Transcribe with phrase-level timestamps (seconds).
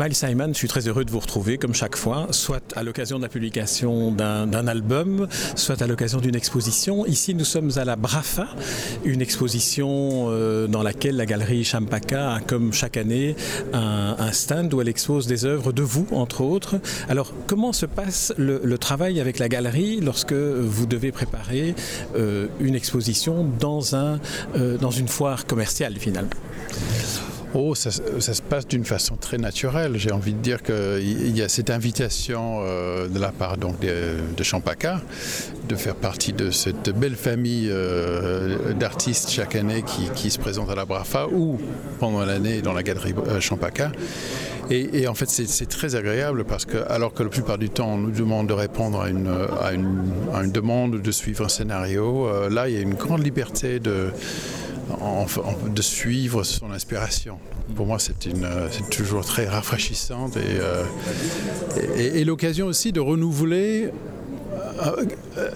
[0.00, 3.18] Miles Simon, je suis très heureux de vous retrouver comme chaque fois, soit à l'occasion
[3.18, 7.04] de la publication d'un album, soit à l'occasion d'une exposition.
[7.04, 8.46] Ici, nous sommes à la Brafa,
[9.04, 13.36] une exposition euh, dans laquelle la galerie Champaka a, comme chaque année,
[13.74, 16.76] un, stand où elle expose des œuvres de vous, entre autres.
[17.10, 21.74] Alors, comment se passe le, travail avec la galerie lorsque vous devez préparer
[22.16, 26.30] euh, une exposition euh, dans une foire commerciale, finalement?
[27.52, 29.96] Oh, ça, se passe d'une façon très naturelle.
[29.96, 34.14] J'ai envie de dire qu'il y a cette invitation euh, de la part donc, de,
[34.36, 34.44] de,
[35.68, 39.82] de faire partie de cette belle famille euh, d'artistes chaque année
[40.14, 41.58] qui, se présentent à la Brafa ou
[41.98, 43.90] pendant l'année dans la galerie euh, Champaka.
[44.70, 47.94] Et, et, en fait, c'est très agréable parce que, alors que la plupart du temps,
[47.94, 49.28] on nous demande de répondre à une,
[49.60, 52.94] à une, à une demande de suivre un scénario, euh, là, il y a une
[52.94, 54.10] grande liberté de
[55.68, 57.38] de suivre son inspiration.
[57.74, 58.18] Pour moi, c'est
[58.90, 60.84] toujours très rafraîchissant et, euh,
[61.96, 63.90] et, l'occasion aussi de renouveler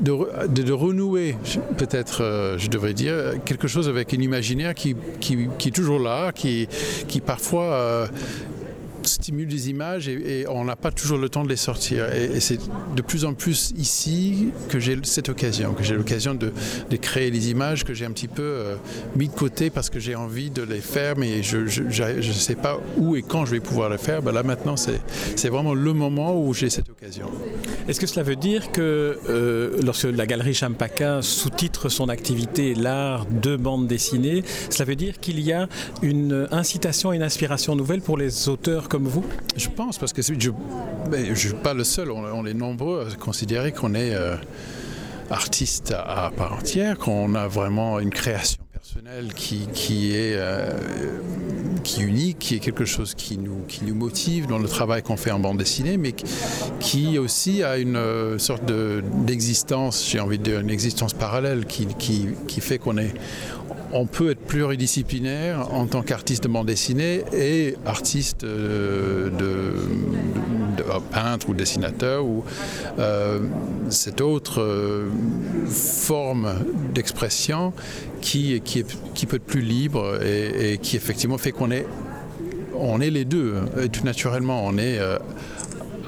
[0.00, 1.36] de, de, renouer,
[1.76, 6.68] peut-être, euh, je devrais dire, quelque chose avec un imaginaire qui, est toujours là, qui,
[7.24, 8.06] parfois euh,
[9.08, 12.12] stimule des images et, on n'a pas toujours le temps de les sortir.
[12.12, 12.58] Et, c'est
[12.94, 16.52] de plus en plus ici que j'ai cette occasion, que j'ai l'occasion de,
[17.00, 18.74] créer les images que j'ai un petit peu euh,
[19.14, 22.80] mis de côté parce que j'ai envie de les faire, mais je ne sais pas
[22.96, 24.20] où et quand je vais pouvoir le faire.
[24.22, 27.30] Ben là maintenant, c'est vraiment le moment où j'ai cette occasion.
[27.88, 33.24] Est-ce que cela veut dire que euh, lorsque la galerie Champaka sous-titre son activité l'art
[33.24, 35.68] de bande dessinée, cela veut dire qu'il y a
[36.02, 39.24] une incitation, une inspiration nouvelle pour les auteurs comme vous?
[39.56, 43.72] Je pense, parce que je ne suis pas le seul, on, est nombreux à considérer
[43.72, 44.36] qu'on est euh,
[45.30, 50.72] artiste à, part entière, qu'on a vraiment une création personnelle qui, qui est euh,
[51.82, 55.16] qui unique, qui est quelque chose qui nous, qui nous motive dans le travail qu'on
[55.16, 56.14] fait en bande dessinée, mais
[56.80, 58.64] qui aussi a une euh, sorte
[59.24, 63.12] d'existence, de, j'ai envie de dire une existence parallèle qui, qui, qui fait qu'on est
[63.92, 69.74] on peut être pluridisciplinaire en tant qu'artiste de bande dessinée et artiste euh, de
[71.10, 72.44] peintre ou dessinateur ou
[72.98, 73.40] euh,
[73.90, 75.08] cette autre euh,
[75.68, 76.54] forme
[76.94, 77.72] d'expression
[78.20, 78.82] qui, qui,
[79.26, 81.86] peut être plus libre et, qui effectivement fait qu'on est
[82.80, 83.56] on est les deux.
[83.82, 85.18] Et tout naturellement on est euh,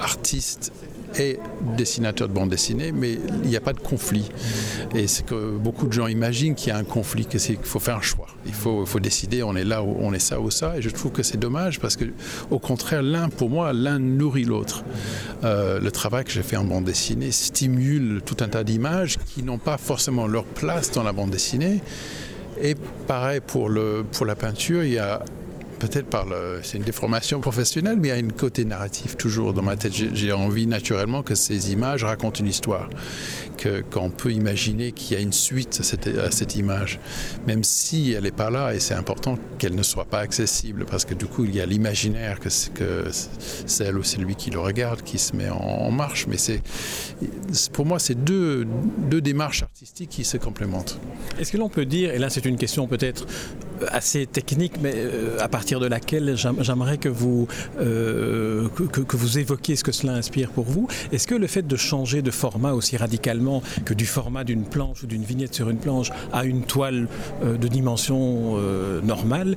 [0.00, 0.72] artiste
[1.16, 1.38] est
[1.76, 4.30] dessinateur de bande dessinée, mais il n'y a pas de conflit.
[4.94, 7.96] Et c'est que beaucoup de gens imaginent qu'il y a un conflit, qu'il faut faire
[7.96, 8.26] un choix.
[8.46, 10.76] Il faut, décider, on est là, on est ça ou ça.
[10.76, 12.04] Et je trouve que c'est dommage parce que,
[12.50, 14.84] au contraire, l'un, pour moi, l'un nourrit l'autre.
[15.44, 19.42] Euh, le travail que j'ai fait en bande dessinée stimule tout un tas d'images qui
[19.42, 21.80] n'ont pas forcément leur place dans la bande dessinée.
[22.62, 22.74] Et
[23.06, 25.22] pareil pour, le, pour la peinture, il y a
[25.80, 29.52] peut-être par le c'est une déformation professionnelle mais il y a une côté narratif toujours
[29.52, 29.92] dans ma tête.
[29.92, 32.88] J'ai envie naturellement que ces images racontent une histoire
[33.56, 37.00] que qu'on peut imaginer qu'il y a une suite à cette, image
[37.46, 41.04] même si elle n'est pas là et c'est important qu'elle ne soit pas accessible parce
[41.04, 43.06] que du coup il y a l'imaginaire que c'est que
[43.66, 46.26] celle ou celui qui le regarde qui se met en, en marche.
[46.28, 46.62] Mais c'est
[47.72, 48.66] pour moi c'est deux,
[49.10, 51.00] deux démarches artistiques qui se complémentent.
[51.38, 53.26] Est-ce que l'on peut dire et là c'est une question peut-être
[53.88, 57.48] assez technique, mais euh, à partir de laquelle j'aimerais que vous
[57.80, 60.88] euh, que, vous évoquiez ce que cela inspire pour vous.
[61.12, 65.02] Est-ce que le fait de changer de format aussi radicalement que du format d'une planche
[65.02, 67.08] ou d'une vignette sur une planche à une toile
[67.44, 68.10] euh, de dimension
[69.02, 69.56] normale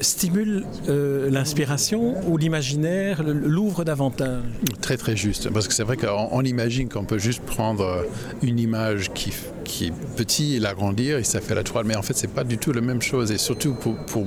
[0.00, 4.42] stimule l'inspiration ou l'imaginaire l'ouvre davantage?
[4.80, 8.04] Très très juste parce que c'est vrai qu'on imagine qu'on peut juste prendre
[8.42, 9.32] une image qui
[9.64, 12.44] qui est petit et l'agrandir et ça fait la toile mais en fait c'est pas
[12.44, 13.32] du tout la même chose.
[13.32, 14.26] Et surtout pour, pour,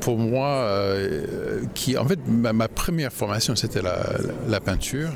[0.00, 5.10] pour moi euh, qui en fait ma, première formation c'était la, la, la peinture.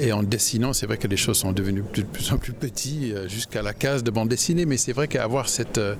[0.00, 3.12] Et en dessinant c'est vrai que les choses sont devenues de plus en plus petits
[3.12, 4.66] euh, jusqu'à la case de bande dessinée.
[4.66, 5.94] Mais c'est vrai qu'avoir cette euh,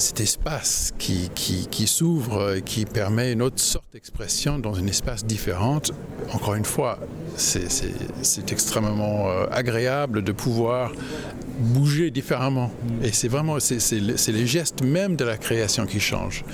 [0.00, 4.86] cet espace qui, qui, qui s'ouvre et qui permet une autre sorte d'expression dans un
[4.86, 5.92] espace différente
[6.32, 6.98] encore une fois
[7.36, 10.92] c'est extrêmement euh, agréable de pouvoir
[11.58, 12.70] bouger différemment.
[13.02, 16.44] Et c'est vraiment c'est les gestes même de la création qui changent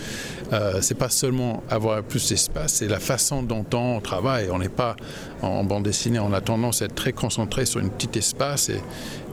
[0.53, 4.49] euh, c'est pas seulement avoir plus d'espace c'est la façon dont on travaille.
[4.51, 4.97] On n'est pas
[5.43, 6.19] en bande dessinée.
[6.19, 8.81] On a tendance à être très concentré sur une petite espace et,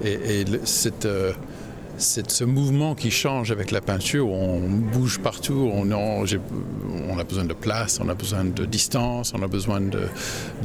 [0.03, 1.33] et, et cette euh,
[1.97, 7.53] ce mouvement qui change avec la peinture, on bouge partout, on, on, a besoin de
[7.53, 10.09] place, on a besoin de distance, on a besoin de,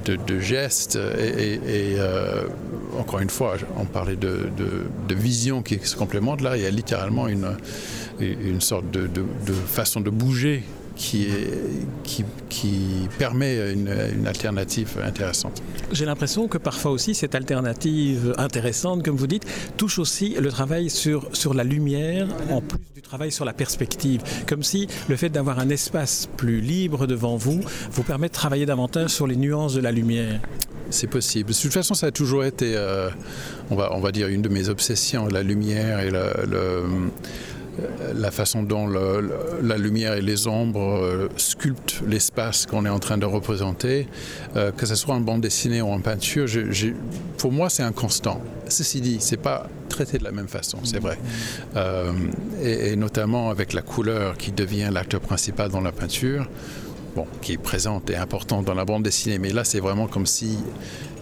[0.05, 0.97] de, gestes.
[0.97, 2.45] Et, euh,
[2.99, 6.41] encore une fois, on parlait de, de, vision qui se complémente.
[6.41, 7.57] Là, il y a littéralement une,
[8.21, 9.09] une sorte de,
[9.67, 10.63] façon de bouger
[10.99, 11.55] qui, est,
[12.03, 15.63] qui, qui permet une, une, alternative intéressante.
[15.93, 19.45] J'ai l'impression que parfois aussi cette alternative intéressante, comme vous dites,
[19.77, 24.23] touche aussi le travail sur, sur la lumière en plus du travail sur la perspective.
[24.47, 27.61] Comme si le fait d'avoir un espace plus libre devant vous
[27.93, 30.41] vous permet de travailler davantage sur les nuances de la lumière.
[30.91, 31.51] C'est possible.
[31.51, 33.09] De toute façon, ça a toujours été, euh,
[33.71, 36.85] on, va, on va dire, une de mes obsessions, la lumière et le, le
[38.15, 43.19] la façon dont la lumière et les ombres euh, sculptent l'espace qu'on est en train
[43.19, 44.09] de représenter,
[44.57, 46.47] euh, que ce soit en bande dessinée ou en peinture,
[47.37, 48.41] pour moi c'est un constant.
[48.69, 51.19] Ceci dit, c'est pas traité de la même façon, c'est vrai.
[51.77, 52.13] Euh,
[52.63, 56.49] et, et, notamment avec la couleur qui devient l'acteur principal dans la peinture
[57.43, 60.59] qui est présente et importante dans la bande dessinée, mais là c'est vraiment comme si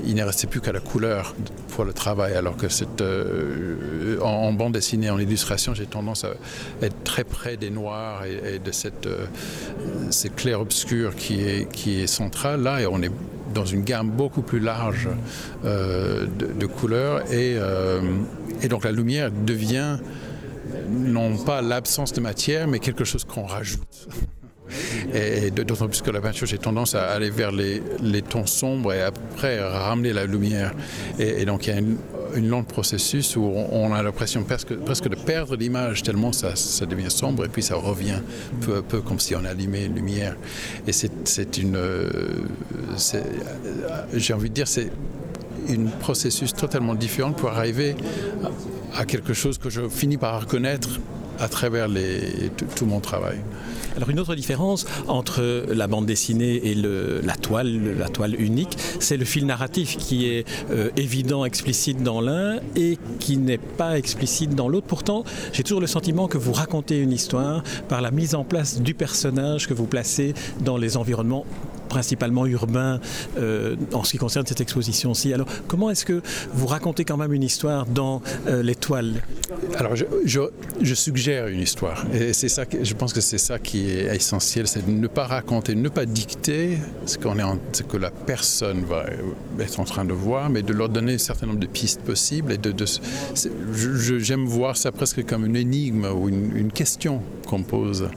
[0.04, 1.34] il ne restait plus qu'à la couleur
[1.68, 2.66] pour le travail, alors que
[3.00, 6.30] euh, en, bande dessinée, en illustration, j'ai tendance à
[6.82, 9.26] être très près des noirs et, de cette, euh,
[10.10, 12.04] cette clair-obscur qui est, qui
[12.58, 13.10] là, et on est
[13.54, 15.08] dans une gamme beaucoup plus large
[15.64, 17.56] euh, de, couleurs, et,
[18.62, 19.98] et donc la lumière devient
[20.88, 24.08] non pas l'absence de matière, mais quelque chose qu'on rajoute.
[25.14, 27.82] Et d'autant plus que la peinture, j'ai tendance à aller vers les,
[28.22, 30.72] tons sombres et après ramener la lumière.
[31.18, 31.96] Et, donc il y a une,
[32.34, 37.10] une long processus où on, a l'impression presque, de perdre l'image tellement ça, ça, devient
[37.10, 38.20] sombre et puis ça revient
[38.60, 40.36] peu à peu comme si on allumait une lumière.
[40.86, 41.78] Et c'est une...
[44.14, 44.90] J'ai envie de dire, c'est
[45.70, 47.96] un processus totalement différent pour arriver
[48.96, 51.00] à quelque chose que je finis par reconnaître
[51.38, 51.88] à travers
[52.74, 53.38] tout mon travail.
[53.96, 59.16] Alors une autre différence entre la bande dessinée et la toile, la toile unique, c'est
[59.16, 64.54] le fil narratif qui est euh, évident, explicite dans l'un et qui n'est pas explicite
[64.54, 64.86] dans l'autre.
[64.86, 68.80] Pourtant, j'ai toujours le sentiment que vous racontez une histoire par la mise en place
[68.80, 71.46] du personnage que vous placez dans les environnements
[71.96, 73.00] principalement urbain
[73.38, 75.32] euh, en ce qui concerne cette exposition-ci.
[75.32, 76.20] Alors, comment est-ce que
[76.52, 79.22] vous racontez quand même une histoire dans euh, l'étoile?
[79.78, 82.04] Alors, je, suggère une histoire.
[82.12, 85.06] Et c'est ça, que, je pense que c'est ça qui est essentiel, c'est de ne
[85.06, 86.76] pas raconter, ne pas dicter
[87.06, 89.06] ce, qu'on est ce que la personne va
[89.58, 92.52] être en train de voir, mais de leur donner un certain nombre de pistes possibles.
[92.52, 92.74] Et de,
[94.18, 98.10] j'aime voir ça presque comme une énigme ou une, question qu'on pose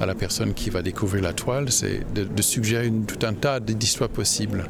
[0.00, 4.08] à la personne qui va découvrir la toile, c'est de suggérer une un tas d'histoires
[4.08, 4.68] possibles.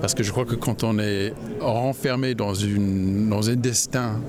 [0.00, 4.20] Parce que je crois que quand on est renfermé dans, une, dans un destin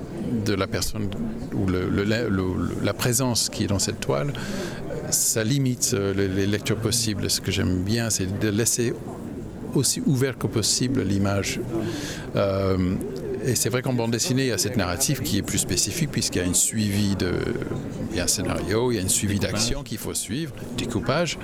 [0.44, 1.08] de la personne
[1.54, 4.32] ou la présence qui est dans cette toile,
[5.10, 7.30] ça limite euh, les lectures possibles.
[7.30, 8.92] Ce que j'aime bien, c'est de laisser
[9.74, 11.60] aussi ouvert que possible l'image.
[12.36, 12.94] Euh,
[13.48, 16.10] et c'est vrai qu'en bande dessinée, il y a cette narrative qui est plus spécifique
[16.10, 17.32] puisqu'il y a une suivi de,
[18.10, 21.38] il y a un scénario, il y a une suivi d'action qu'il faut suivre, découpage.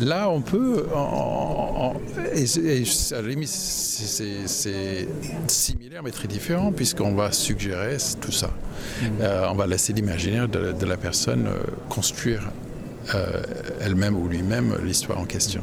[0.00, 2.00] Là, on peut, en, en,
[2.34, 5.08] et, et à la limite, c'est
[5.48, 8.48] similaire mais très différent puisqu'on va suggérer tout ça.
[8.48, 9.06] Mmh.
[9.20, 12.50] Euh, on va laisser l'imaginaire de, de, la personne euh, construire
[13.14, 13.42] euh,
[13.80, 15.62] elle-même ou lui-même l'histoire en question.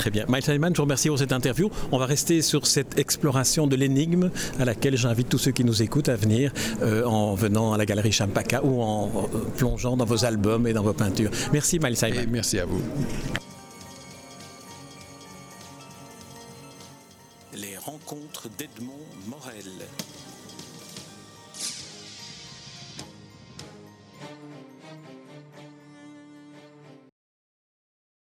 [0.00, 0.24] Très bien.
[0.28, 1.70] Mike Simon, je vous remercie pour cette interview.
[1.92, 5.82] On va rester sur cette exploration de l'énigme à laquelle j'invite tous ceux qui nous
[5.82, 10.06] écoutent à venir euh, en venant à la galerie Champaka ou en euh, plongeant dans
[10.06, 11.30] vos albums et dans vos peintures.
[11.52, 12.14] Merci Miles Simon.
[12.18, 12.80] Et merci à vous.
[17.52, 19.84] Les rencontres d'Edmond Morel.